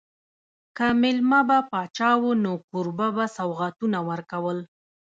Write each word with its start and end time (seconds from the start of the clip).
که 0.77 0.87
مېلمه 1.01 1.39
به 1.47 1.57
پاچا 1.69 2.11
و 2.21 2.23
نو 2.43 2.53
کوربه 2.69 3.07
به 3.15 3.25
سوغاتونه 3.37 3.99
ورکول. 4.09 4.57